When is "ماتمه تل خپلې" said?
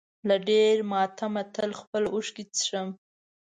0.91-2.07